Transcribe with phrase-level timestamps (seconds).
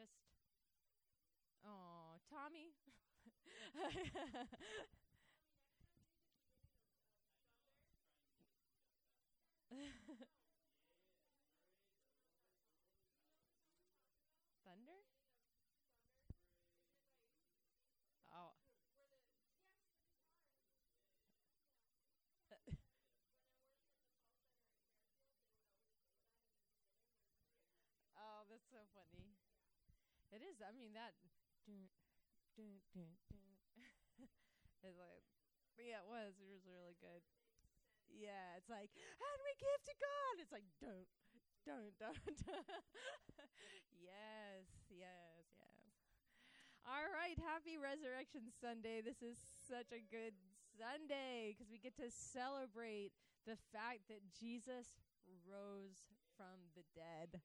[0.00, 0.16] just.
[1.64, 2.72] Oh, Tommy.
[14.64, 15.00] Thunder?
[18.32, 18.54] Oh.
[28.16, 29.39] oh, that's so funny.
[30.30, 30.62] It is.
[30.62, 31.14] I mean that.
[31.66, 31.90] Dun,
[32.56, 33.10] dun, dun,
[34.82, 35.26] it's like,
[35.78, 36.38] yeah, it was.
[36.38, 37.22] It was really good.
[38.10, 40.34] Yeah, it's like, do we give to God?
[40.42, 41.06] It's like, don't,
[41.62, 42.38] don't, don't.
[44.10, 45.90] yes, yes, yes.
[46.82, 48.98] All right, happy Resurrection Sunday.
[48.98, 49.38] This is
[49.68, 50.34] such a good
[50.74, 53.14] Sunday because we get to celebrate
[53.46, 54.98] the fact that Jesus
[55.46, 57.40] rose from the dead.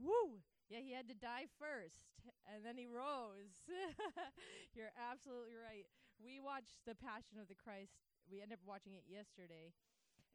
[0.00, 0.42] Woo!
[0.70, 2.10] Yeah, he had to die first
[2.46, 3.66] and then he rose.
[4.76, 5.86] You're absolutely right.
[6.20, 7.96] We watched The Passion of the Christ.
[8.28, 9.72] We ended up watching it yesterday.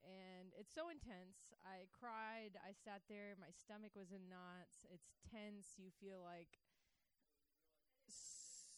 [0.05, 1.55] And it's so intense.
[1.65, 2.57] I cried.
[2.61, 3.37] I sat there.
[3.41, 4.85] My stomach was in knots.
[4.93, 5.77] It's tense.
[5.81, 6.61] You feel like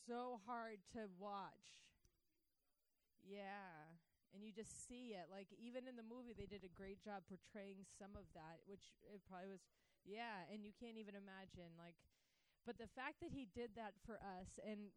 [0.08, 1.84] so hard to watch.
[3.28, 3.92] Yeah.
[4.32, 5.28] And you just see it.
[5.28, 8.96] Like, even in the movie, they did a great job portraying some of that, which
[9.08, 9.64] it probably was,
[10.08, 10.48] yeah.
[10.52, 11.96] And you can't even imagine, like,
[12.66, 14.92] but the fact that he did that for us, and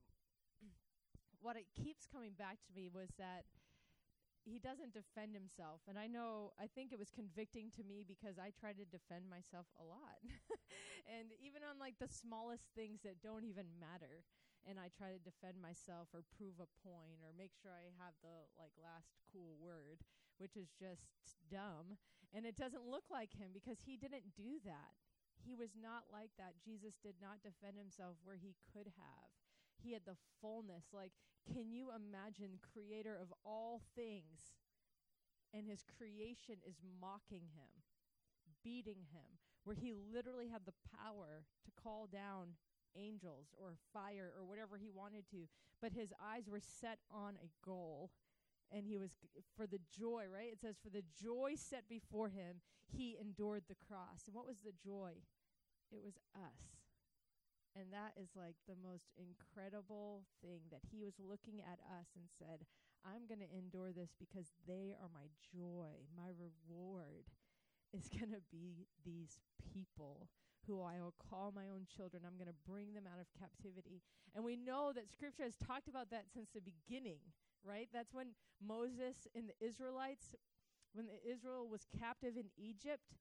[1.41, 3.47] what it keeps coming back to me was that
[4.45, 5.85] he doesn't defend himself.
[5.87, 9.29] And I know, I think it was convicting to me because I try to defend
[9.29, 10.19] myself a lot.
[11.17, 14.25] and even on like the smallest things that don't even matter.
[14.69, 18.17] And I try to defend myself or prove a point or make sure I have
[18.25, 20.05] the like last cool word,
[20.41, 21.09] which is just
[21.53, 21.97] dumb.
[22.35, 24.95] And it doesn't look like him because he didn't do that.
[25.43, 26.61] He was not like that.
[26.63, 29.31] Jesus did not defend himself where he could have.
[29.83, 30.93] He had the fullness.
[30.93, 31.13] Like,
[31.49, 34.55] can you imagine, creator of all things,
[35.53, 37.73] and his creation is mocking him,
[38.63, 42.55] beating him, where he literally had the power to call down
[42.97, 45.49] angels or fire or whatever he wanted to,
[45.81, 48.11] but his eyes were set on a goal
[48.73, 49.11] and he was
[49.57, 50.53] for the joy, right?
[50.53, 54.27] It says for the joy set before him, he endured the cross.
[54.27, 55.19] And what was the joy?
[55.91, 56.81] It was us.
[57.79, 62.27] And that is like the most incredible thing that he was looking at us and
[62.39, 62.67] said,
[63.07, 66.03] I'm going to endure this because they are my joy.
[66.19, 67.31] My reward
[67.95, 69.39] is going to be these
[69.73, 70.29] people
[70.67, 72.23] who I will call my own children.
[72.27, 74.03] I'm going to bring them out of captivity.
[74.35, 77.23] And we know that scripture has talked about that since the beginning
[77.65, 77.89] right?
[77.93, 78.29] That's when
[78.65, 80.35] Moses and the Israelites,
[80.93, 83.15] when the Israel was captive in Egypt,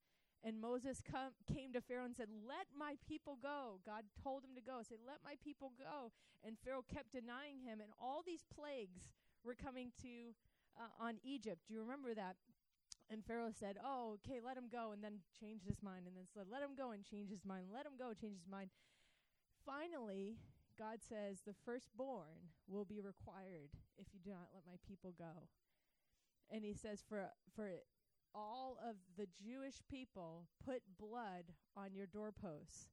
[0.43, 3.81] and Moses come, came to Pharaoh and said, Let my people go.
[3.85, 4.79] God told him to go.
[4.87, 6.11] Say, Let my people go.
[6.45, 7.83] And Pharaoh kept denying him.
[7.83, 9.11] And all these plagues
[9.43, 10.31] were coming to
[10.79, 11.67] uh, on Egypt.
[11.67, 12.37] Do you remember that?
[13.11, 14.91] And Pharaoh said, Oh, okay, let him go.
[14.95, 16.07] And then changed his mind.
[16.07, 17.67] And then said, Let him go and change his mind.
[17.73, 18.69] Let him go, change his mind.
[19.65, 20.39] Finally,
[20.79, 25.51] God says the firstborn will be required if you do not let my people go.
[26.49, 27.69] And he says for for
[28.33, 32.87] all of the Jewish people put blood on your doorposts.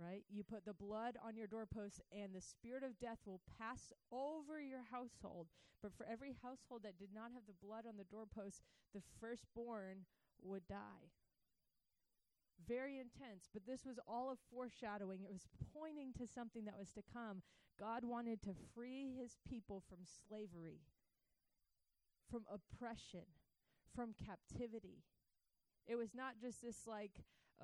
[0.00, 0.22] Right?
[0.30, 4.62] You put the blood on your doorposts and the spirit of death will pass over
[4.62, 5.48] your household.
[5.82, 8.62] But for every household that did not have the blood on the doorposts,
[8.94, 10.06] the firstborn
[10.42, 11.10] would die
[12.66, 15.22] very intense, but this was all a foreshadowing.
[15.22, 17.42] It was pointing to something that was to come.
[17.78, 20.80] God wanted to free his people from slavery,
[22.30, 23.24] from oppression,
[23.94, 25.02] from captivity.
[25.86, 27.12] It was not just this like,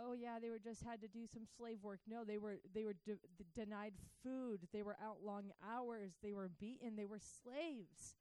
[0.00, 2.00] oh yeah, they were just had to do some slave work.
[2.08, 3.18] No, they were they were de-
[3.54, 4.60] denied food.
[4.72, 6.12] They were out long hours.
[6.22, 6.96] They were beaten.
[6.96, 8.16] They were slaves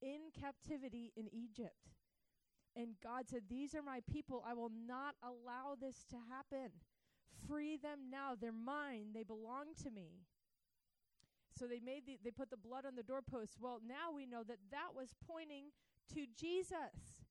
[0.00, 1.97] in captivity in Egypt.
[2.78, 4.44] And God said, These are my people.
[4.46, 6.70] I will not allow this to happen.
[7.48, 8.34] Free them now.
[8.40, 9.08] They're mine.
[9.12, 10.22] They belong to me.
[11.58, 13.56] So they made the, they put the blood on the doorposts.
[13.60, 15.64] Well, now we know that that was pointing
[16.14, 17.26] to Jesus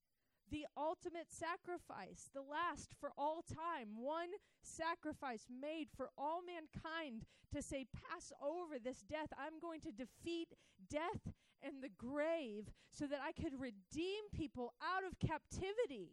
[0.50, 4.28] the ultimate sacrifice, the last for all time, one
[4.62, 7.24] sacrifice made for all mankind
[7.54, 9.28] to say, Pass over this death.
[9.38, 10.48] I'm going to defeat
[10.90, 11.32] death
[11.62, 16.12] and the grave so that I could redeem people out of captivity,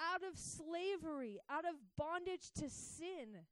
[0.00, 3.44] out of slavery, out of bondage to sin.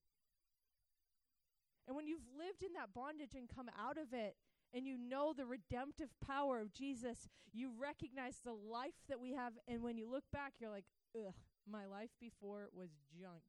[1.87, 4.37] And when you've lived in that bondage and come out of it,
[4.75, 9.53] and you know the redemptive power of Jesus, you recognize the life that we have.
[9.69, 10.85] And when you look back, you're like,
[11.15, 11.33] ugh,
[11.71, 13.43] my life before was junk.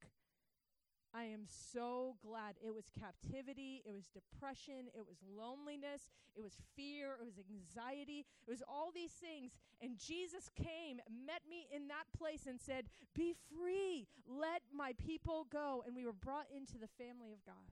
[1.13, 2.55] I am so glad.
[2.61, 8.25] It was captivity, it was depression, it was loneliness, it was fear, it was anxiety,
[8.47, 9.51] it was all these things.
[9.81, 15.47] And Jesus came, met me in that place, and said, Be free, let my people
[15.51, 15.83] go.
[15.85, 17.71] And we were brought into the family of God.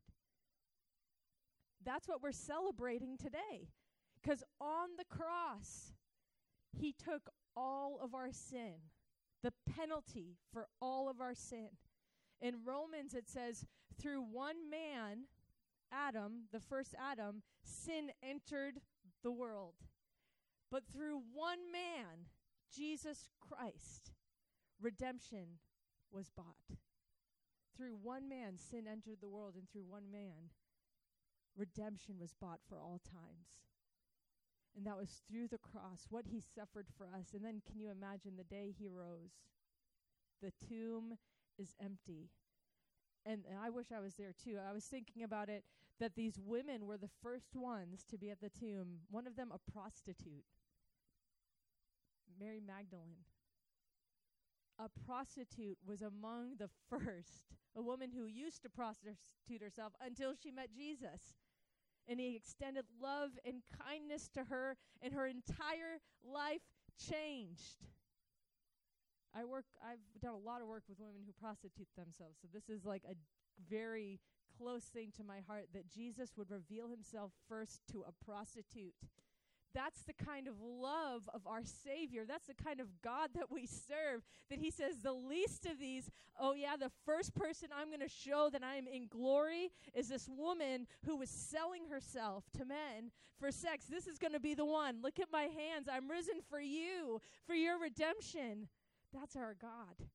[1.83, 3.69] That's what we're celebrating today.
[4.21, 5.93] Because on the cross,
[6.71, 8.73] he took all of our sin,
[9.43, 11.69] the penalty for all of our sin.
[12.41, 13.65] In Romans, it says,
[13.99, 15.25] through one man,
[15.91, 18.79] Adam, the first Adam, sin entered
[19.23, 19.75] the world.
[20.71, 22.27] But through one man,
[22.75, 24.11] Jesus Christ,
[24.81, 25.59] redemption
[26.11, 26.77] was bought.
[27.77, 30.49] Through one man, sin entered the world, and through one man,
[31.57, 33.47] redemption was bought for all times.
[34.75, 37.33] And that was through the cross, what he suffered for us.
[37.33, 39.31] And then can you imagine the day he rose?
[40.41, 41.17] The tomb
[41.57, 42.29] is empty.
[43.25, 44.57] And, and I wish I was there too.
[44.57, 45.63] I was thinking about it
[45.99, 49.51] that these women were the first ones to be at the tomb, one of them
[49.53, 50.43] a prostitute,
[52.39, 53.23] Mary Magdalene.
[54.77, 60.51] A prostitute was among the first, a woman who used to prostitute herself until she
[60.51, 61.33] met Jesus
[62.07, 66.61] and he extended love and kindness to her, and her entire life
[67.09, 67.77] changed.
[69.35, 72.37] I work I've done a lot of work with women who prostitute themselves.
[72.41, 73.15] So this is like a
[73.69, 74.19] very
[74.57, 78.95] close thing to my heart that Jesus would reveal himself first to a prostitute
[79.75, 82.23] that's the kind of love of our Savior.
[82.25, 84.23] That's the kind of God that we serve.
[84.49, 86.09] That He says, the least of these,
[86.39, 90.07] oh, yeah, the first person I'm going to show that I am in glory is
[90.07, 93.85] this woman who was selling herself to men for sex.
[93.85, 95.01] This is going to be the one.
[95.03, 95.89] Look at my hands.
[95.91, 98.69] I'm risen for you, for your redemption.
[99.17, 100.07] That's our God.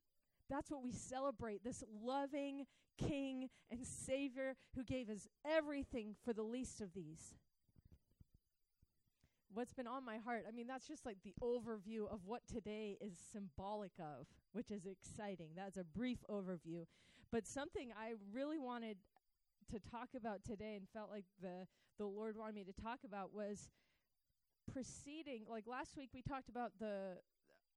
[0.48, 2.66] That's what we celebrate this loving
[2.98, 7.34] King and Savior who gave us everything for the least of these
[9.52, 10.44] what's been on my heart.
[10.48, 14.86] I mean, that's just like the overview of what today is symbolic of, which is
[14.86, 15.50] exciting.
[15.56, 16.84] That's a brief overview.
[17.32, 18.96] But something I really wanted
[19.70, 21.66] to talk about today and felt like the
[21.98, 23.68] the Lord wanted me to talk about was
[24.72, 27.18] preceding like last week we talked about the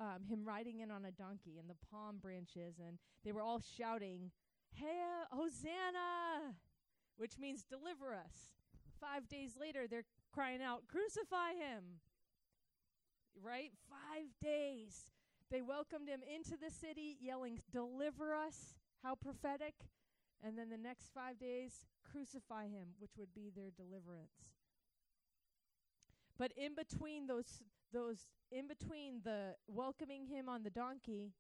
[0.04, 3.62] um, him riding in on a donkey and the palm branches and they were all
[3.62, 4.32] shouting,
[4.74, 5.00] "Hey,
[5.32, 6.56] Hosanna!"
[7.16, 8.52] which means deliver us.
[9.00, 12.02] 5 days later they're crying out, Crucify him!
[13.42, 13.72] Right?
[13.90, 15.12] Five days.
[15.50, 18.76] They welcomed him into the city, yelling, Deliver us!
[19.04, 19.76] How prophetic.
[20.44, 24.54] And then the next five days, crucify him, which would be their deliverance.
[26.38, 27.62] But in between those,
[27.94, 31.32] those in between the welcoming him on the donkey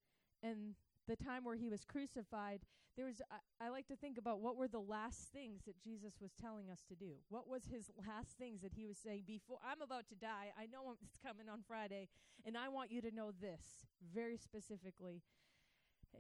[0.41, 0.75] and
[1.07, 2.61] the time where he was crucified,
[2.95, 6.13] there was I, I, like to think about what were the last things that Jesus
[6.21, 7.13] was telling us to do.
[7.29, 10.53] What was his last things that he was saying before I'm about to die.
[10.57, 12.07] I know it's coming on Friday,
[12.45, 15.21] and I want you to know this very specifically.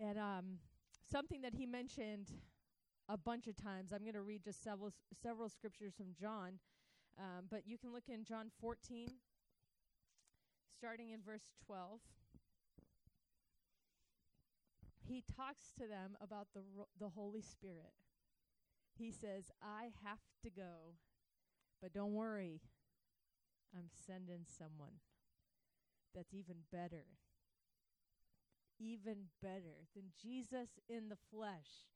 [0.01, 0.45] And um,
[1.09, 2.31] something that he mentioned
[3.09, 3.91] a bunch of times.
[3.91, 4.91] I'm going to read just several
[5.21, 6.59] several scriptures from John,
[7.19, 9.07] um, but you can look in John 14,
[10.83, 12.01] starting in verse 12
[15.07, 16.59] he talks to them about the
[16.99, 17.93] the Holy Spirit.
[18.97, 20.95] He says, "I have to go,
[21.81, 22.61] but don't worry.
[23.73, 24.99] I'm sending someone
[26.13, 27.05] that's even better.
[28.77, 31.87] Even better than Jesus in the flesh."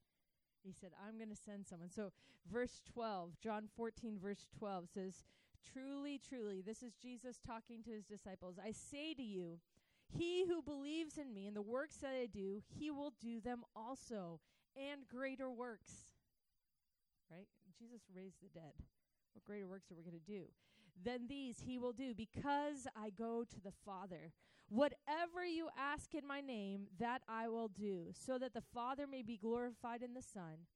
[0.64, 2.14] He said, "I'm going to send someone." So,
[2.50, 5.24] verse 12, John 14 verse 12 says,
[5.64, 8.58] "Truly, truly, this is Jesus talking to his disciples.
[8.58, 9.60] I say to you,
[10.10, 13.64] he who believes in me and the works that I do, he will do them
[13.76, 14.40] also,
[14.76, 16.10] and greater works.
[17.30, 17.48] Right?
[17.78, 18.74] Jesus raised the dead.
[19.34, 20.46] What greater works are we going to do?
[21.04, 24.32] Then these he will do, because I go to the Father.
[24.70, 29.22] Whatever you ask in my name, that I will do, so that the Father may
[29.22, 30.68] be glorified in the Son.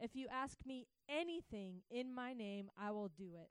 [0.00, 3.50] If you ask me anything in my name, I will do it.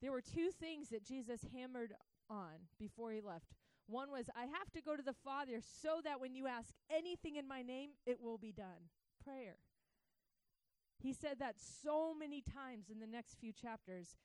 [0.00, 1.92] There were two things that Jesus hammered
[2.30, 3.54] on before he left.
[3.86, 7.36] One was, I have to go to the Father so that when you ask anything
[7.36, 8.90] in my name, it will be done.
[9.24, 9.56] Prayer.
[11.00, 14.16] He said that so many times in the next few chapters.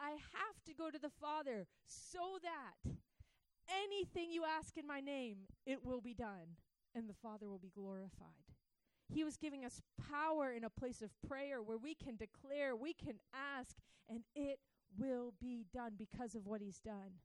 [0.00, 2.92] I have to go to the Father so that
[3.68, 6.58] anything you ask in my name, it will be done,
[6.94, 8.28] and the Father will be glorified.
[9.08, 12.94] He was giving us power in a place of prayer where we can declare, we
[12.94, 13.76] can ask,
[14.08, 14.58] and it
[14.98, 17.20] will be done because of what He's done.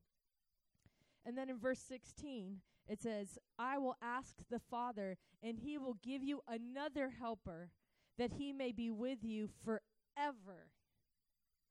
[1.24, 2.60] And then in verse 16,
[2.90, 7.70] It says, I will ask the Father, and he will give you another helper,
[8.18, 10.66] that he may be with you forever.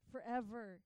[0.09, 0.79] Forever.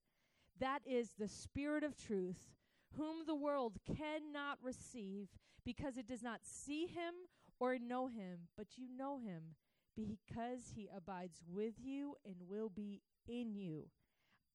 [0.59, 2.55] That is the Spirit of truth,
[2.97, 5.27] whom the world cannot receive,
[5.63, 7.13] because it does not see him
[7.59, 9.55] or know him, but you know him,
[9.95, 13.85] because he abides with you and will be in you.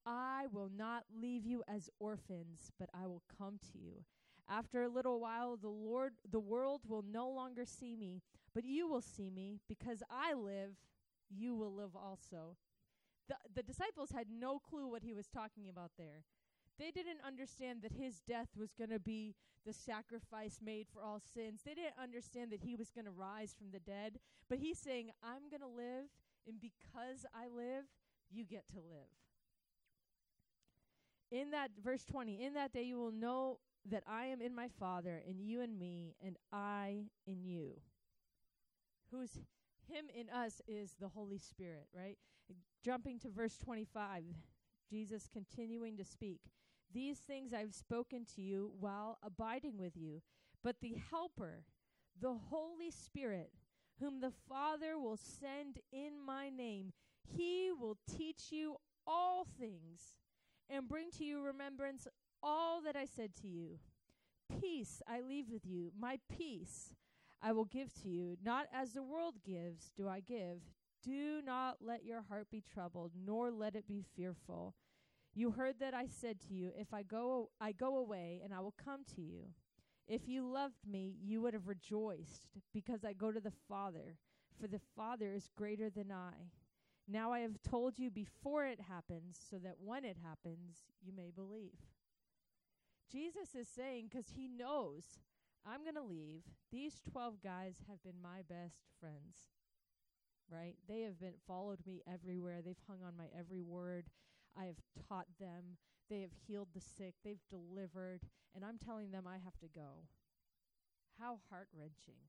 [0.09, 4.05] I will not leave you as orphans, but I will come to you.
[4.49, 8.23] After a little while the Lord the world will no longer see me,
[8.55, 10.77] but you will see me because I live,
[11.29, 12.57] you will live also.
[13.29, 16.25] The the disciples had no clue what he was talking about there.
[16.79, 19.35] They didn't understand that his death was going to be
[19.67, 21.61] the sacrifice made for all sins.
[21.67, 24.21] They didn't understand that he was going to rise from the dead.
[24.49, 26.07] But he's saying, I'm going to live,
[26.47, 27.85] and because I live,
[28.31, 29.11] you get to live.
[31.31, 33.59] In that, verse 20, in that day you will know
[33.91, 37.81] that I am in my Father, and you in me, and I in you.
[39.11, 39.39] Who's
[39.87, 42.19] him in us is the Holy Spirit, right?
[42.85, 44.25] Jumping to verse 25,
[44.91, 46.41] Jesus continuing to speak.
[46.93, 50.23] These things I've spoken to you while abiding with you,
[50.63, 51.65] but the Helper,
[52.21, 53.53] the Holy Spirit,
[54.01, 56.93] whom the Father will send in my name,
[57.23, 60.15] he will teach you all things
[60.71, 62.07] and bring to you remembrance
[62.43, 63.79] all that I said to you.
[64.61, 66.95] Peace I leave with you, my peace
[67.43, 68.37] I will give to you.
[68.43, 70.63] Not as the world gives, do I give.
[71.03, 74.75] Do not let your heart be troubled, nor let it be fearful.
[75.35, 78.61] You heard that I said to you, If I go, I go away, and I
[78.61, 79.45] will come to you.
[80.09, 84.17] If you loved me, you would have rejoiced, because I go to the Father,
[84.61, 86.51] for the Father is greater than I.
[87.11, 91.31] Now I have told you before it happens, so that when it happens, you may
[91.35, 91.79] believe.
[93.11, 95.19] Jesus is saying, because he knows
[95.67, 96.43] I'm going to leave.
[96.71, 99.53] These 12 guys have been my best friends,
[100.51, 100.75] right?
[100.89, 102.61] They have been followed me everywhere.
[102.65, 104.07] They've hung on my every word.
[104.59, 105.79] I have taught them.
[106.11, 107.15] They have healed the sick.
[107.25, 108.21] They've delivered.
[108.55, 110.05] And I'm telling them I have to go.
[111.19, 112.21] How heart wrenching.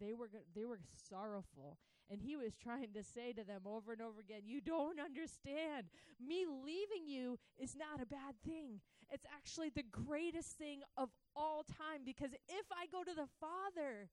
[0.00, 1.78] They were they were sorrowful,
[2.10, 5.88] and he was trying to say to them over and over again, "You don't understand.
[6.18, 8.80] Me leaving you is not a bad thing.
[9.10, 14.10] It's actually the greatest thing of all time because if I go to the Father,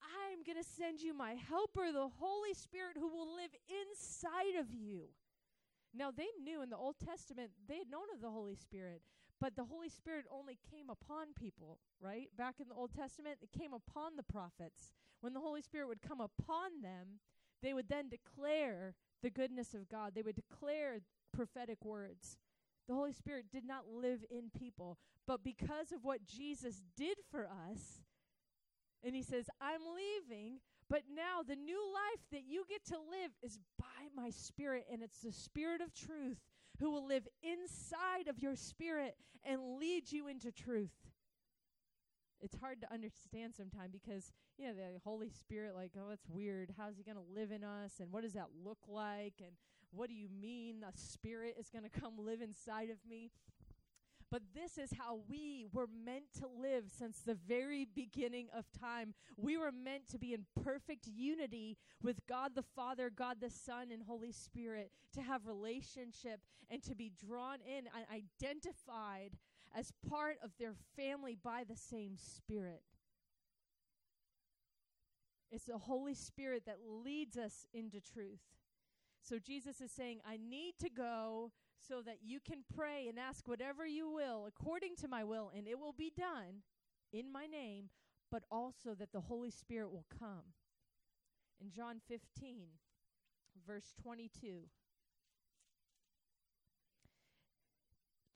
[0.00, 4.72] I'm going to send you my helper, the Holy Spirit, who will live inside of
[4.72, 5.14] you."
[5.92, 9.02] Now, they knew in the Old Testament, they had known of the Holy Spirit,
[9.40, 12.34] but the Holy Spirit only came upon people, right?
[12.36, 14.92] Back in the Old Testament, it came upon the prophets.
[15.20, 17.20] When the Holy Spirit would come upon them,
[17.62, 20.12] they would then declare the goodness of God.
[20.14, 21.00] They would declare
[21.34, 22.38] prophetic words.
[22.88, 27.46] The Holy Spirit did not live in people, but because of what Jesus did for
[27.46, 28.00] us,
[29.04, 30.58] and he says, I'm leaving,
[30.88, 33.84] but now the new life that you get to live is by
[34.14, 36.38] my spirit, and it's the spirit of truth
[36.80, 40.90] who will live inside of your spirit and lead you into truth.
[42.40, 46.74] It's hard to understand sometimes because, you know, the Holy Spirit, like, oh, that's weird.
[46.76, 48.00] How's he going to live in us?
[48.00, 49.34] And what does that look like?
[49.40, 49.52] And
[49.90, 53.30] what do you mean the Spirit is going to come live inside of me?
[54.30, 59.14] But this is how we were meant to live since the very beginning of time.
[59.36, 63.88] We were meant to be in perfect unity with God the Father, God the Son,
[63.92, 69.32] and Holy Spirit, to have relationship and to be drawn in and identified
[69.76, 72.82] as part of their family by the same Spirit.
[75.50, 78.40] It's the Holy Spirit that leads us into truth.
[79.22, 83.48] So Jesus is saying, I need to go so that you can pray and ask
[83.48, 86.62] whatever you will according to my will, and it will be done
[87.12, 87.90] in my name,
[88.30, 90.54] but also that the Holy Spirit will come.
[91.60, 92.68] In John 15,
[93.66, 94.62] verse 22,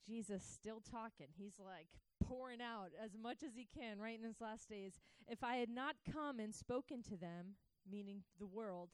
[0.07, 1.27] Jesus still talking.
[1.37, 1.87] He's like
[2.23, 4.99] pouring out as much as he can right in his last days.
[5.27, 7.55] If I had not come and spoken to them,
[7.89, 8.89] meaning the world,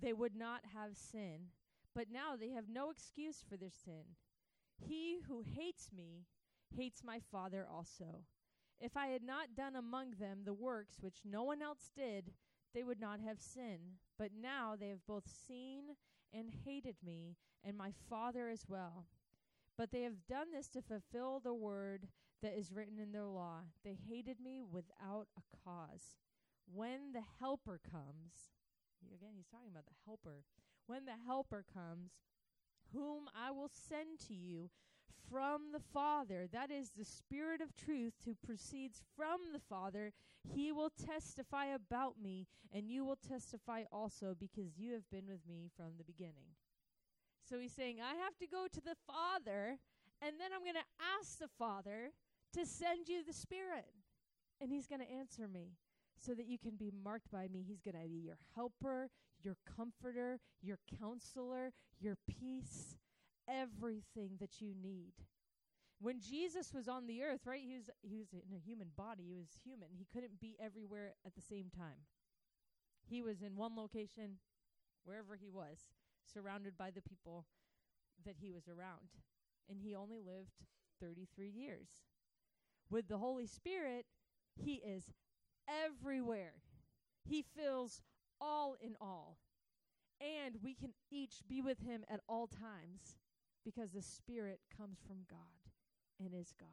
[0.00, 1.48] they would not have sin
[1.96, 4.04] but now they have no excuse for their sin.
[4.76, 6.26] He who hates me
[6.76, 8.24] hates my Father also.
[8.78, 12.32] If I had not done among them the works which no one else did,
[12.74, 13.78] they would not have sin.
[14.18, 15.84] But now they have both seen
[16.34, 19.06] and hated me, and my Father as well.
[19.76, 22.08] But they have done this to fulfill the word
[22.42, 23.60] that is written in their law.
[23.84, 26.16] They hated me without a cause.
[26.72, 28.52] When the Helper comes,
[29.14, 30.44] again, he's talking about the Helper
[30.86, 32.12] when the Helper comes,
[32.92, 34.70] whom I will send to you
[35.30, 40.12] from the Father, that is the Spirit of truth who proceeds from the Father,
[40.54, 45.40] he will testify about me, and you will testify also because you have been with
[45.48, 46.54] me from the beginning.
[47.48, 49.78] So he's saying, I have to go to the Father,
[50.20, 52.10] and then I'm going to ask the Father
[52.54, 53.86] to send you the Spirit.
[54.60, 55.76] And he's going to answer me
[56.18, 57.62] so that you can be marked by me.
[57.66, 59.10] He's going to be your helper,
[59.42, 62.96] your comforter, your counselor, your peace,
[63.48, 65.12] everything that you need.
[66.00, 67.62] When Jesus was on the earth, right?
[67.64, 69.24] He was he was in a human body.
[69.28, 69.88] He was human.
[69.96, 72.04] He couldn't be everywhere at the same time.
[73.08, 74.38] He was in one location
[75.04, 75.78] wherever he was,
[76.32, 77.46] surrounded by the people
[78.24, 79.08] that he was around.
[79.68, 80.52] And he only lived
[81.00, 81.88] 33 years.
[82.90, 84.06] With the Holy Spirit,
[84.54, 85.10] he is
[85.68, 86.54] everywhere.
[87.28, 88.00] He fills
[88.40, 89.38] all in all.
[90.20, 93.18] And we can each be with him at all times
[93.64, 95.38] because the Spirit comes from God
[96.20, 96.68] and is God.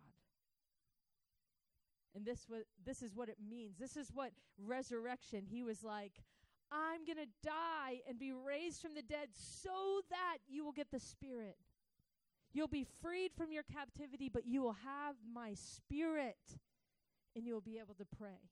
[2.15, 3.77] And this was this is what it means.
[3.79, 4.31] This is what
[4.63, 5.45] resurrection.
[5.49, 6.21] He was like,
[6.73, 10.91] I'm going to die and be raised from the dead so that you will get
[10.91, 11.57] the spirit.
[12.51, 16.37] You'll be freed from your captivity, but you will have my spirit
[17.35, 18.49] and you'll be able to pray.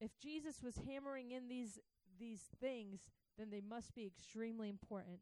[0.00, 1.78] If Jesus was hammering in these
[2.18, 3.00] these things,
[3.38, 5.18] then they must be extremely important.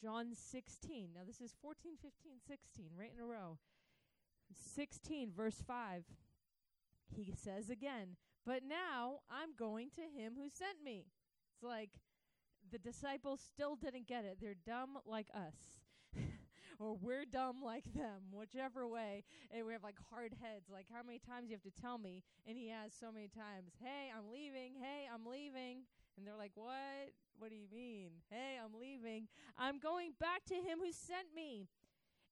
[0.00, 1.10] John 16.
[1.14, 3.58] Now this is 14, 15, 16, right in a row.
[4.74, 6.04] 16, verse 5.
[7.14, 8.16] He says again,
[8.46, 11.06] But now I'm going to him who sent me.
[11.54, 11.90] It's like
[12.70, 14.38] the disciples still didn't get it.
[14.40, 15.80] They're dumb like us.
[16.78, 19.24] or we're dumb like them, whichever way.
[19.50, 20.68] And we have like hard heads.
[20.72, 22.22] Like, how many times you have to tell me?
[22.46, 24.74] And he has so many times, Hey, I'm leaving.
[24.80, 25.82] Hey, I'm leaving.
[26.16, 27.12] And they're like, What?
[27.38, 28.10] What do you mean?
[28.30, 29.28] Hey, I'm leaving.
[29.56, 31.68] I'm going back to him who sent me.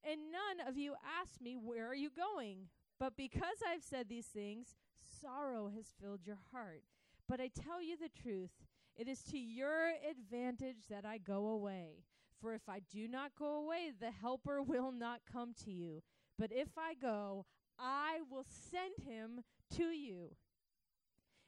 [0.04, 2.68] And none of you asked me, Where are you going?
[2.98, 4.74] But because I've said these things,
[5.20, 6.82] sorrow has filled your heart.
[7.28, 8.50] But I tell you the truth,
[8.96, 12.04] it is to your advantage that I go away.
[12.40, 16.02] For if I do not go away, the Helper will not come to you.
[16.38, 17.46] But if I go,
[17.78, 19.42] I will send him
[19.76, 20.36] to you.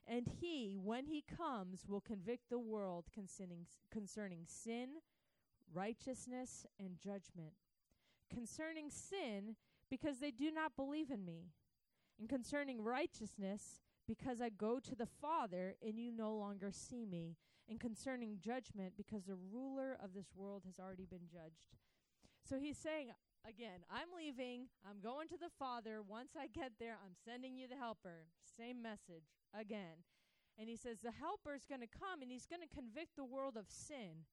[0.07, 4.89] And he, when he comes, will convict the world concerning, concerning sin,
[5.75, 7.53] righteousness, and judgment.
[8.33, 9.57] Concerning sin,
[9.91, 11.53] because they do not believe in me.
[12.19, 17.37] And concerning righteousness, because I go to the Father, and you no longer see me.
[17.69, 21.77] And concerning judgment, because the ruler of this world has already been judged.
[22.49, 23.09] So he's saying,
[23.47, 24.69] again, I'm leaving.
[24.89, 26.01] I'm going to the Father.
[26.07, 28.25] Once I get there, I'm sending you the helper.
[28.57, 29.29] Same message
[29.59, 30.05] again.
[30.59, 33.25] And he says, The helper is going to come and he's going to convict the
[33.25, 34.27] world of sin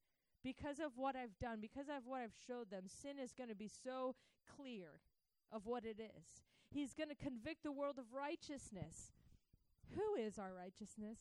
[0.43, 2.85] because of what I've done, because of what I've showed them.
[2.87, 4.15] Sin is going to be so
[4.55, 5.01] clear
[5.51, 6.25] of what it is.
[6.75, 9.15] He's going to convict the world of righteousness.
[9.95, 11.19] Who is our righteousness?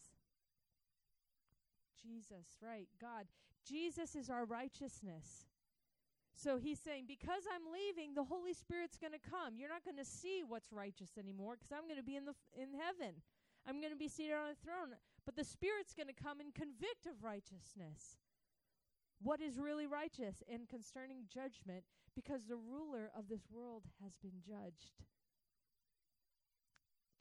[1.95, 2.88] Jesus, right?
[3.01, 3.31] God.
[3.62, 5.47] Jesus is our righteousness.
[6.35, 9.55] So he's saying, because I'm leaving, the Holy Spirit's going to come.
[9.55, 12.35] You're not going to see what's righteous anymore because I'm going to be in the
[12.59, 13.23] in heaven.
[13.62, 14.99] I'm going to be seated on a throne.
[15.25, 18.19] But the Spirit's going to come and convict of righteousness.
[19.23, 21.87] What is really righteous and concerning judgment
[22.19, 24.99] because the ruler of this world has been judged.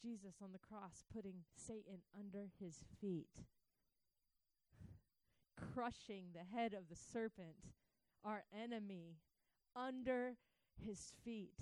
[0.04, 3.46] Jesus on the cross putting Satan under his feet,
[5.74, 7.56] crushing the head of the serpent,
[8.26, 9.16] our enemy,
[9.76, 10.34] under
[10.86, 11.56] his feet.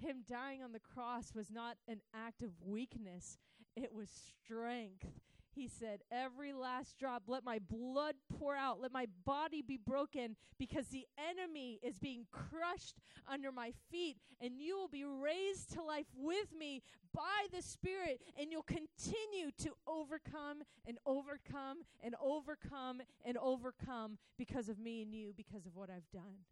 [0.00, 3.38] Him dying on the cross was not an act of weakness,
[3.76, 5.06] it was strength.
[5.54, 10.36] He said, Every last drop, let my blood pour out, let my body be broken,
[10.58, 15.82] because the enemy is being crushed under my feet, and you will be raised to
[15.82, 16.82] life with me
[17.12, 24.68] by the Spirit, and you'll continue to overcome and overcome and overcome and overcome because
[24.68, 26.44] of me and you, because of what I've done.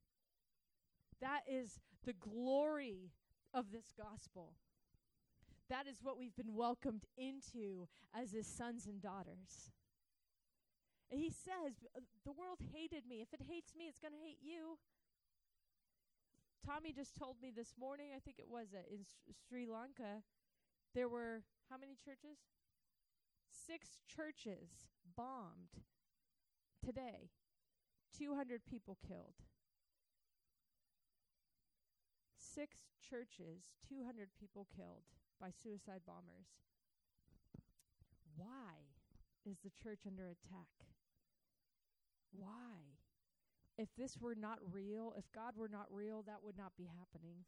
[1.21, 3.13] That is the glory
[3.55, 4.53] of this gospel.
[5.71, 9.71] That is what we've been welcomed into as his sons and daughters.
[11.11, 11.85] And he says,
[12.25, 13.21] The world hated me.
[13.21, 14.79] If it hates me, it's going to hate you.
[16.65, 19.05] Tommy just told me this morning, I think it was uh, in
[19.49, 20.23] Sri Lanka,
[20.95, 22.39] there were how many churches?
[23.49, 25.85] Six churches bombed
[26.85, 27.31] today,
[28.19, 29.35] 200 people killed.
[32.37, 32.77] Six
[33.09, 35.05] churches, 200 people killed
[35.41, 36.49] by suicide bombers.
[38.37, 38.87] Why
[39.45, 40.69] is the church under attack?
[42.33, 42.99] Why?
[43.79, 47.45] if this were not real, if God were not real, that would not be happening.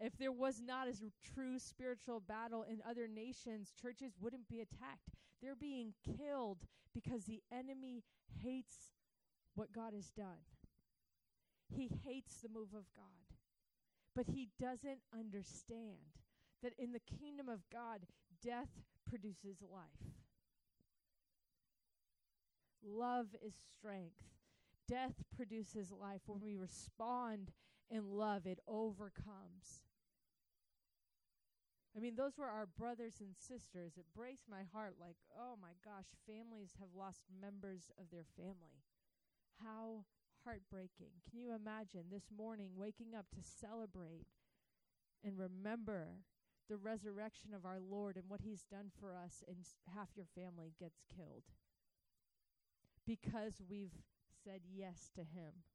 [0.00, 0.94] If there was not a
[1.34, 5.10] true spiritual battle in other nations, churches wouldn't be attacked.
[5.42, 8.02] They're being killed because the enemy
[8.42, 8.94] hates
[9.54, 10.48] what God has done.
[11.68, 13.29] He hates the move of God.
[14.20, 16.12] But he doesn't understand
[16.62, 18.00] that in the kingdom of God,
[18.44, 18.68] death
[19.08, 20.12] produces life.
[22.84, 24.20] Love is strength.
[24.86, 26.20] Death produces life.
[26.26, 27.52] When we respond
[27.90, 29.88] in love, it overcomes.
[31.96, 33.94] I mean, those were our brothers and sisters.
[33.96, 38.84] It breaks my heart like, oh my gosh, families have lost members of their family.
[39.64, 40.04] How
[40.44, 41.12] heartbreaking.
[41.28, 44.26] Can you imagine this morning waking up to celebrate
[45.24, 46.24] and remember
[46.68, 49.56] the resurrection of our Lord and what he's done for us, and
[49.94, 51.44] half your family gets killed
[53.06, 53.98] because we've
[54.44, 55.66] said yes to him?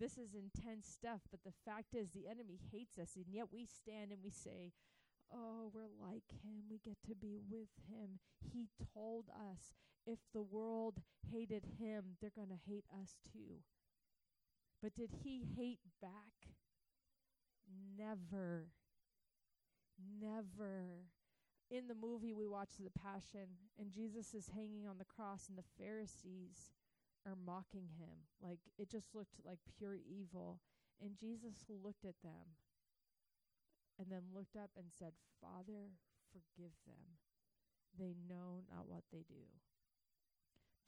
[0.00, 3.66] This is intense stuff, but the fact is, the enemy hates us, and yet we
[3.66, 4.72] stand and we say,
[5.32, 6.64] Oh, we're like him.
[6.68, 8.18] We get to be with him.
[8.52, 9.74] He told us
[10.10, 10.98] if the world
[11.32, 13.62] hated him, they're going to hate us too.
[14.82, 16.50] But did he hate back?
[17.98, 18.68] Never.
[20.20, 21.06] Never.
[21.70, 23.46] In the movie, we watch The Passion,
[23.78, 26.72] and Jesus is hanging on the cross, and the Pharisees
[27.26, 28.26] are mocking him.
[28.42, 30.60] Like, it just looked like pure evil.
[31.02, 32.56] And Jesus looked at them
[33.98, 35.92] and then looked up and said, Father,
[36.32, 37.16] forgive them.
[37.98, 39.48] They know not what they do.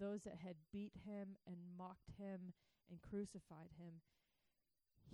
[0.01, 2.55] Those that had beat him and mocked him
[2.91, 4.03] and crucified him,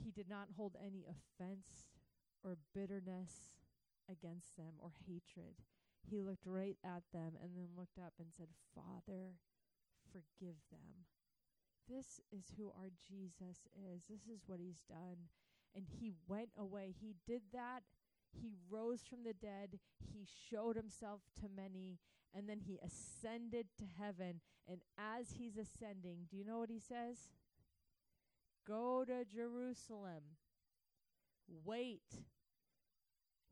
[0.03, 1.91] he did not hold any offense
[2.45, 3.53] or bitterness
[4.11, 5.61] against them or hatred.
[6.09, 9.37] He looked right at them and then looked up and said, Father,
[10.11, 11.05] forgive them.
[11.88, 14.05] This is who our Jesus is.
[14.09, 15.29] This is what he's done
[15.75, 16.95] and he went away.
[17.01, 17.81] He did that.
[18.33, 19.79] He rose from the dead.
[20.12, 21.99] He showed himself to many.
[22.35, 24.41] And then he ascended to heaven.
[24.69, 27.17] And as he's ascending, do you know what he says?
[28.67, 30.23] Go to Jerusalem.
[31.64, 32.03] Wait.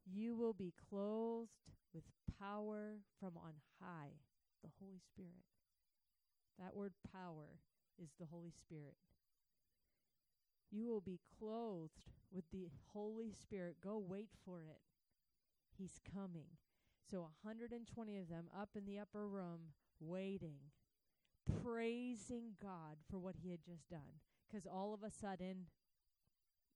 [0.05, 1.51] You will be clothed
[1.93, 2.05] with
[2.39, 4.13] power from on high,
[4.63, 5.33] the Holy Spirit.
[6.59, 7.59] That word power
[8.03, 8.95] is the Holy Spirit.
[10.71, 13.77] You will be clothed with the Holy Spirit.
[13.83, 14.81] Go wait for it.
[15.79, 16.47] He's coming.
[17.11, 20.59] So 120 of them up in the upper room waiting,
[21.63, 24.21] praising God for what he had just done.
[24.47, 25.67] Because all of a sudden,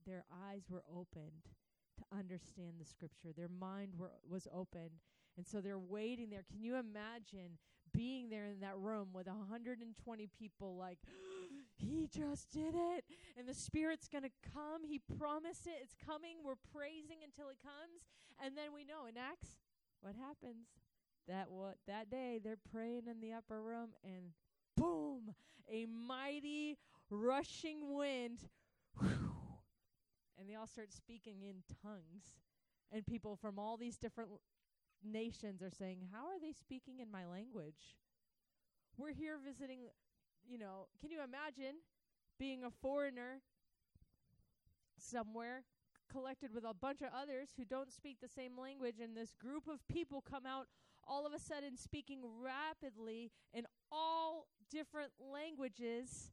[0.07, 1.51] their eyes were opened
[1.99, 3.33] to understand the scripture.
[3.37, 5.01] Their mind were, was opened.
[5.37, 6.45] And so they're waiting there.
[6.51, 7.59] Can you imagine
[7.93, 10.99] being there in that room with 120 people like,
[11.77, 13.05] he just did it.
[13.39, 14.85] And the Spirit's going to come.
[14.85, 15.79] He promised it.
[15.83, 16.39] It's coming.
[16.45, 18.07] We're praising until it comes.
[18.45, 19.59] And then we know in Acts,
[20.01, 20.67] what happens?
[21.29, 24.33] That what that day they're praying in the upper room and
[24.77, 25.35] boom,
[25.71, 26.79] a mighty
[27.11, 28.41] rushing wind.
[28.99, 29.33] Whew,
[30.39, 32.35] and they all start speaking in tongues.
[32.93, 34.31] And people from all these different
[35.05, 37.97] nations are saying, How are they speaking in my language?
[38.97, 39.81] We're here visiting
[40.49, 41.77] you know, can you imagine
[42.39, 43.41] being a foreigner
[44.99, 45.65] somewhere
[46.11, 49.69] collected with a bunch of others who don't speak the same language and this group
[49.69, 50.67] of people come out
[51.07, 56.31] all of a sudden speaking rapidly in all different languages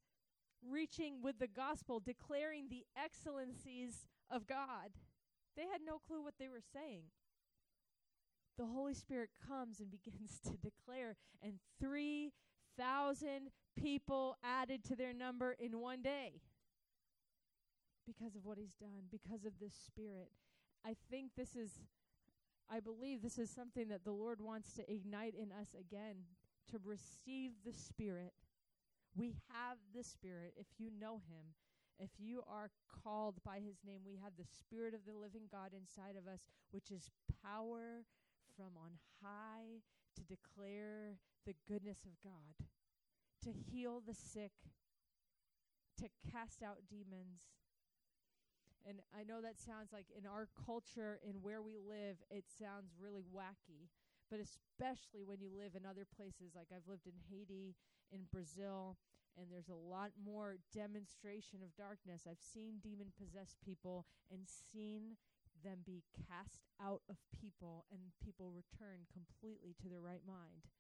[0.68, 4.92] reaching with the gospel declaring the excellencies of God.
[5.56, 7.04] They had no clue what they were saying.
[8.58, 12.32] The holy spirit comes and begins to declare and 3000
[13.80, 16.42] people added to their number in one day
[18.08, 20.32] because of what he's done, because of this spirit.
[20.86, 21.84] I think this is,
[22.72, 26.16] I believe this is something that the Lord wants to ignite in us again
[26.72, 28.34] to receive the spirit.
[29.16, 31.54] We have the spirit if you know him.
[32.00, 32.70] If you are
[33.04, 36.42] called by his name, we have the spirit of the living God inside of us,
[36.72, 37.10] which is
[37.44, 38.06] power
[38.56, 38.92] from on
[39.22, 39.82] high
[40.16, 42.68] to declare the goodness of God
[43.44, 44.52] to heal the sick,
[45.98, 47.40] to cast out demons.
[48.88, 52.96] And I know that sounds like in our culture, in where we live, it sounds
[52.96, 53.92] really wacky.
[54.32, 57.76] But especially when you live in other places, like I've lived in Haiti,
[58.12, 58.96] in Brazil,
[59.36, 62.24] and there's a lot more demonstration of darkness.
[62.24, 65.20] I've seen demon possessed people and seen
[65.64, 70.72] them be cast out of people, and people return completely to their right mind.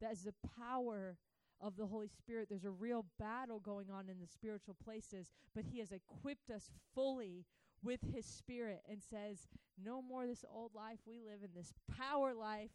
[0.00, 1.16] That is the power
[1.60, 2.48] of the Holy Spirit.
[2.48, 6.70] There's a real battle going on in the spiritual places, but He has equipped us
[6.94, 7.46] fully
[7.82, 9.48] with His Spirit and says,
[9.82, 10.98] No more this old life.
[11.06, 12.70] We live in this power life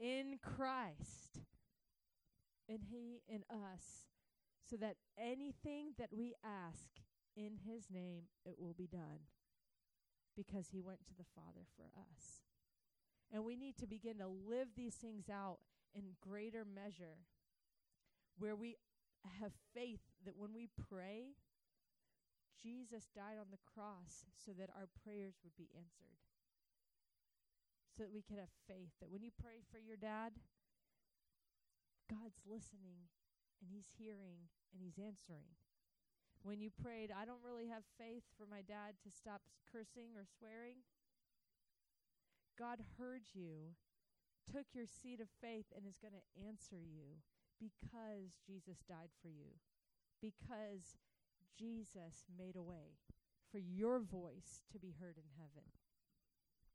[0.00, 1.40] in Christ.
[2.68, 4.06] And He in us,
[4.68, 6.86] so that anything that we ask
[7.36, 9.28] in His name, it will be done.
[10.36, 12.40] Because He went to the Father for us.
[13.32, 15.58] And we need to begin to live these things out
[15.94, 17.18] in greater measure
[18.38, 18.76] where we
[19.40, 21.36] have faith that when we pray,
[22.60, 26.18] Jesus died on the cross so that our prayers would be answered.
[27.96, 30.34] So that we could have faith that when you pray for your dad,
[32.10, 33.08] God's listening
[33.60, 35.56] and he's hearing and he's answering.
[36.42, 40.28] When you prayed, I don't really have faith for my dad to stop cursing or
[40.28, 40.84] swearing.
[42.58, 43.72] God heard you,
[44.44, 47.24] took your seed of faith, and is going to answer you
[47.60, 49.58] because Jesus died for you,
[50.20, 50.98] because
[51.58, 52.98] Jesus made a way
[53.50, 55.68] for your voice to be heard in heaven.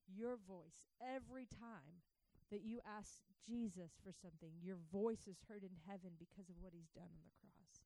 [0.07, 2.01] Your voice, every time
[2.49, 6.73] that you ask Jesus for something, your voice is heard in heaven because of what
[6.73, 7.83] he's done on the cross.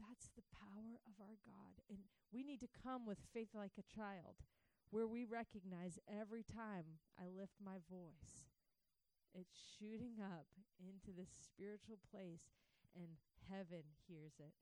[0.00, 1.76] That's the power of our God.
[1.90, 1.98] And
[2.32, 4.40] we need to come with faith like a child,
[4.90, 8.51] where we recognize every time I lift my voice,
[9.34, 10.46] it's shooting up
[10.80, 12.52] into this spiritual place,
[12.94, 13.16] and
[13.48, 14.52] heaven hears it.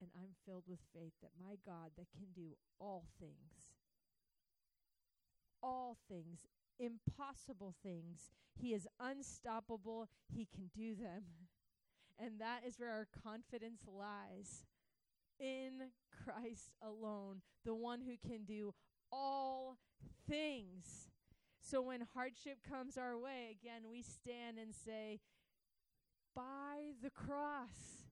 [0.00, 3.74] And I'm filled with faith that my God, that can do all things,
[5.62, 6.46] all things,
[6.78, 11.22] impossible things, He is unstoppable, He can do them.
[12.18, 14.64] And that is where our confidence lies
[15.40, 15.90] in
[16.24, 18.74] Christ alone, the one who can do
[19.10, 19.78] all
[20.28, 21.11] things.
[21.62, 25.20] So when hardship comes our way, again, we stand and say,
[26.34, 28.04] by the cross,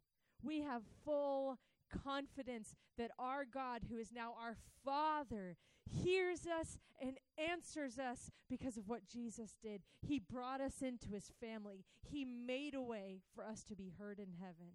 [0.42, 1.58] we have full
[2.04, 8.76] confidence that our God, who is now our Father, hears us and answers us because
[8.76, 9.82] of what Jesus did.
[10.00, 14.18] He brought us into his family, He made a way for us to be heard
[14.18, 14.74] in heaven.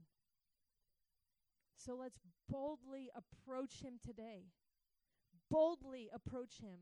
[1.78, 4.46] So let's boldly approach Him today.
[5.52, 6.80] Boldly approach Him.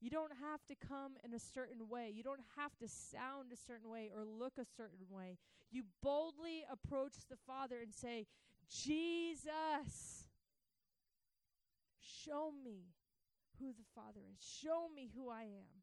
[0.00, 2.12] You don't have to come in a certain way.
[2.14, 5.38] You don't have to sound a certain way or look a certain way.
[5.70, 8.26] You boldly approach the Father and say,
[8.68, 10.26] Jesus,
[12.00, 12.92] show me
[13.58, 14.38] who the Father is.
[14.62, 15.82] Show me who I am.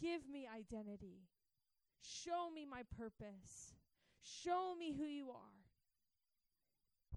[0.00, 1.22] Give me identity.
[2.02, 3.74] Show me my purpose.
[4.22, 5.58] Show me who you are.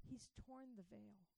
[0.10, 1.31] He's torn the veil.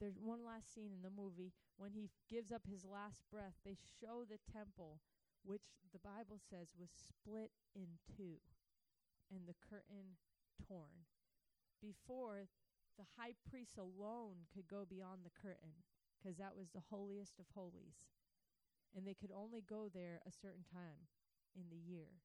[0.00, 3.58] There's one last scene in the movie when he gives up his last breath.
[3.64, 5.02] They show the temple,
[5.42, 8.38] which the Bible says was split in two,
[9.30, 10.22] and the curtain
[10.62, 11.06] torn.
[11.82, 12.46] Before,
[12.98, 15.86] the high priest alone could go beyond the curtain
[16.18, 18.10] because that was the holiest of holies.
[18.94, 21.06] And they could only go there a certain time
[21.54, 22.22] in the year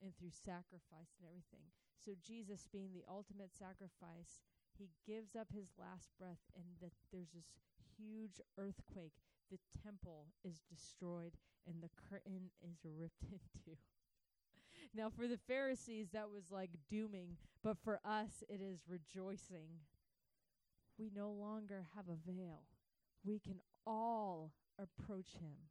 [0.00, 1.72] and through sacrifice and everything.
[2.00, 4.44] So, Jesus being the ultimate sacrifice,
[4.78, 7.50] he gives up his last breath, and the, there's this
[7.96, 9.12] huge earthquake.
[9.50, 11.32] The temple is destroyed,
[11.66, 13.76] and the curtain is ripped in two.
[14.94, 19.80] Now, for the Pharisees, that was like dooming, but for us, it is rejoicing.
[20.98, 22.62] We no longer have a veil.
[23.24, 25.68] We can all approach Him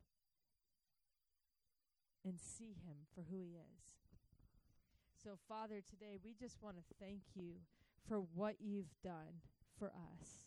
[2.24, 3.86] and see Him for who He is.
[5.24, 7.54] So, Father, today we just want to thank you
[8.08, 9.42] for what you've done
[9.78, 10.46] for us,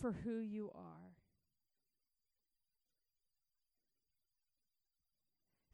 [0.00, 1.14] for who you are.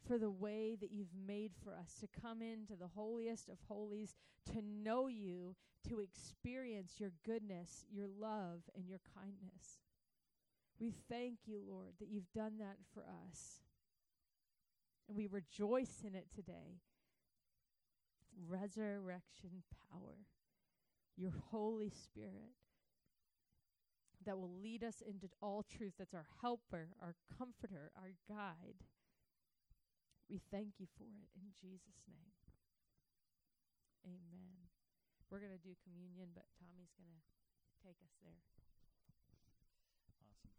[0.07, 4.14] for the way that you've made for us to come into the holiest of holies,
[4.53, 5.57] to know you,
[5.88, 9.81] to experience your goodness, your love, and your kindness.
[10.79, 13.61] We thank you, Lord, that you've done that for us.
[15.09, 16.81] And we rejoice in it today.
[18.64, 19.61] Resurrection
[19.92, 20.24] power,
[21.20, 22.57] your Holy Spirit
[24.24, 25.92] that will lead us into all truth.
[26.00, 28.81] That's our helper, our comforter, our guide.
[30.33, 32.33] We thank you for it in Jesus' name.
[34.09, 34.57] Amen.
[35.29, 37.20] We're going to do communion, but Tommy's going to
[37.85, 38.40] take us there.
[40.09, 40.57] Awesome.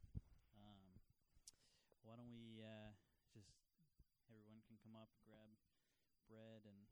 [0.62, 0.94] Um,
[2.06, 2.94] why don't we uh,
[3.34, 3.50] just
[4.30, 5.50] everyone can come up, grab
[6.30, 6.85] bread and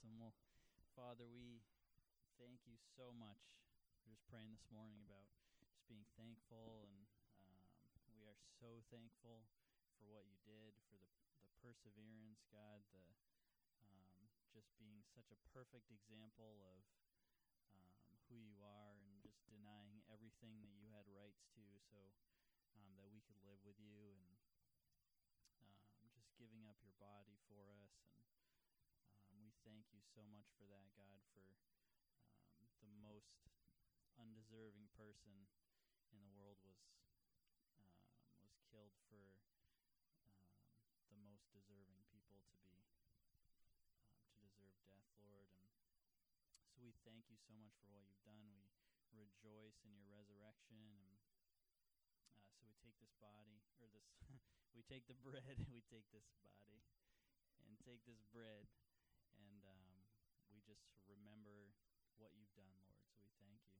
[0.00, 0.16] Awesome.
[0.16, 0.32] Well,
[0.96, 1.60] Father, we
[2.40, 3.52] thank you so much.
[4.00, 5.28] We're just praying this morning about
[5.60, 7.04] just being thankful, and
[7.44, 7.60] um,
[8.16, 9.44] we are so thankful
[10.00, 11.12] for what you did, for the
[11.44, 13.04] the perseverance, God, the
[13.76, 16.80] um, just being such a perfect example of
[17.76, 17.92] um,
[18.32, 22.00] who you are, and just denying everything that you had rights to, so
[22.72, 24.32] um, that we could live with you, and
[25.60, 25.76] um,
[26.16, 28.39] just giving up your body for us, and we
[29.70, 31.46] thank you so much for that, God, for
[32.58, 33.38] um, the most
[34.18, 35.46] undeserving person
[36.10, 36.82] in the world was
[37.78, 37.94] um,
[38.50, 40.42] was killed for um,
[41.14, 42.82] the most deserving people to be
[43.46, 43.70] um,
[44.26, 45.46] to deserve death, Lord.
[45.54, 45.70] And
[46.74, 48.50] so we thank you so much for what you've done.
[48.50, 54.10] We rejoice in your resurrection, and uh, so we take this body or this
[54.74, 56.82] we take the bread, we take this body,
[57.70, 58.66] and take this bread,
[60.70, 61.74] just remember
[62.14, 62.94] what you've done, Lord.
[63.10, 63.74] So we thank you.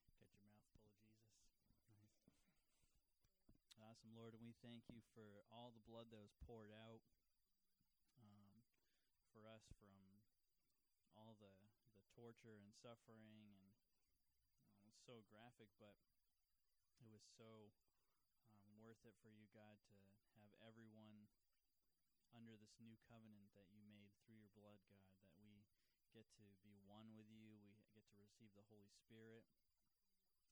[0.00, 1.20] Got your mouth full of Jesus.
[1.92, 2.30] Nice.
[3.78, 7.02] Awesome, Lord, and we thank you for all the blood that was poured out
[8.14, 8.62] um,
[9.34, 9.98] for us from
[11.18, 11.50] all the
[11.98, 13.74] the torture and suffering, and um,
[14.86, 15.98] it's so graphic, but
[17.02, 17.74] it was so
[18.54, 19.94] um, worth it for you, God, to
[20.38, 21.26] have everyone
[22.30, 25.66] under this new covenant that you made through your blood, God, that we
[26.14, 29.42] get to be one with you, we get to receive the Holy Spirit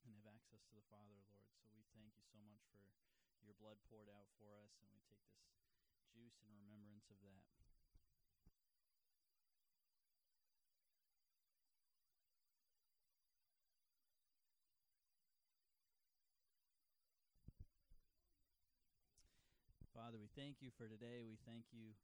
[0.03, 1.39] and have access to the Father, Lord.
[1.63, 2.83] So we thank you so much for
[3.43, 5.43] your blood poured out for us, and we take this
[6.15, 7.43] juice in remembrance of that.
[19.91, 21.23] Father, we thank you for today.
[21.23, 21.95] We thank you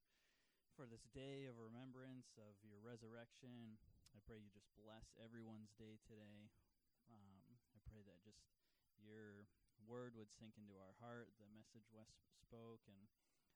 [0.77, 3.75] for this day of remembrance of your resurrection.
[4.15, 6.47] I pray you just bless everyone's day today.
[7.11, 7.43] Um,
[7.75, 8.39] I pray that just
[9.03, 9.49] your
[9.89, 12.13] word would sink into our heart, the message Wes
[12.45, 13.09] spoke, and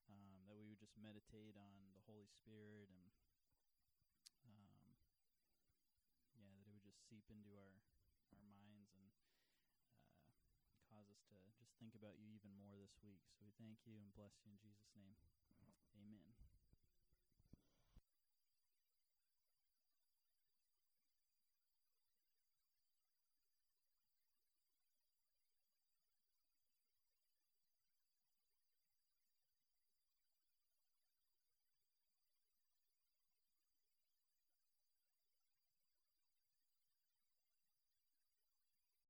[0.10, 3.06] um, that we would just meditate on the Holy Spirit and
[4.50, 4.82] um,
[6.34, 7.78] yeah, that it would just seep into our
[8.34, 9.62] our minds and uh,
[10.90, 13.22] cause us to just think about you even more this week.
[13.38, 15.14] So we thank you and bless you in Jesus' name.
[15.94, 16.43] Amen.